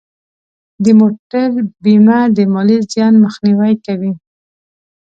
[0.83, 1.49] د موټر
[1.83, 4.13] بیمه د مالی زیان مخنیوی کوي.